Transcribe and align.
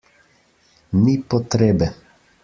Ni 1.01 1.13
potrebe. 1.33 1.91